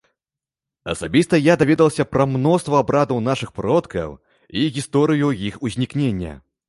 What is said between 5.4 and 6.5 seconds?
іх узнікнення.